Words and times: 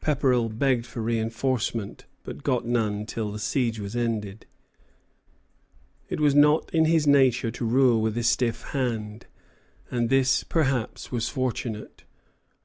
Pepperrell 0.00 0.48
begged 0.48 0.86
for 0.86 1.00
reinforcements, 1.00 2.02
but 2.24 2.42
got 2.42 2.66
none 2.66 3.06
till 3.06 3.30
the 3.30 3.38
siege 3.38 3.78
was 3.78 3.94
ended. 3.94 4.44
It 6.10 6.18
was 6.18 6.34
not 6.34 6.72
his 6.72 7.06
nature 7.06 7.52
to 7.52 7.64
rule 7.64 8.02
with 8.02 8.18
a 8.18 8.24
stiff 8.24 8.62
hand, 8.74 9.26
and 9.88 10.08
this, 10.10 10.42
perhaps, 10.42 11.12
was 11.12 11.28
fortunate. 11.28 12.02